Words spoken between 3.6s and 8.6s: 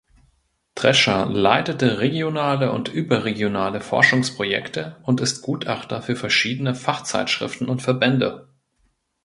Forschungsprojekte und ist Gutachter für verschiedene Fachzeitschriften und Verbände.